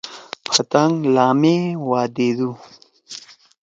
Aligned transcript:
پتانگ 0.53 0.95
لامے 1.15 1.55
وا 1.87 2.01
دیدُو۔ 2.15 2.51